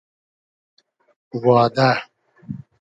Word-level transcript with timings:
وا 1.43 1.61
دۂ 1.75 1.89